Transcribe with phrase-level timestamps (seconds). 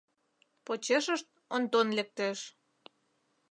[0.65, 2.39] Почешышт Онтон лектеш.